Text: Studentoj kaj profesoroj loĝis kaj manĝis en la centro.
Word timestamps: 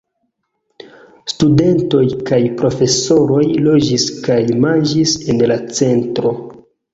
Studentoj 1.33 2.01
kaj 2.29 2.39
profesoroj 2.61 3.43
loĝis 3.67 4.07
kaj 4.29 4.39
manĝis 4.65 5.15
en 5.35 5.45
la 5.53 5.61
centro. 5.83 6.35